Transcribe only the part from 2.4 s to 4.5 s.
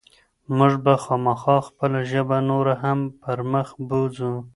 نوره هم پرمخ بوځو.